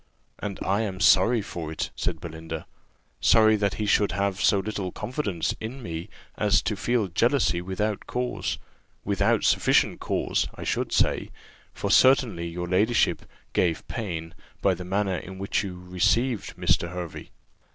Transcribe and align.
"And 0.39 0.57
I 0.63 0.81
am 0.81 0.99
sorry 0.99 1.43
for 1.43 1.71
it," 1.71 1.91
said 1.95 2.19
Belinda; 2.19 2.65
"sorry 3.19 3.55
that 3.57 3.75
he 3.75 3.85
should 3.85 4.13
have 4.13 4.41
so 4.41 4.57
little 4.57 4.91
confidence 4.91 5.53
in 5.59 5.83
me 5.83 6.09
as 6.39 6.63
to 6.63 6.75
feel 6.75 7.05
jealousy 7.07 7.61
without 7.61 8.07
cause 8.07 8.57
without 9.05 9.43
sufficient 9.43 9.99
cause, 9.99 10.47
I 10.55 10.63
should 10.63 10.91
say; 10.91 11.29
for 11.71 11.91
certainly 11.91 12.47
your 12.47 12.67
ladyship 12.67 13.21
gave 13.53 13.87
pain, 13.87 14.33
by 14.59 14.73
the 14.73 14.83
manner 14.83 15.17
in 15.17 15.37
which 15.37 15.63
you 15.63 15.79
received 15.79 16.55
Mr. 16.57 16.89
Hervey." 16.89 17.29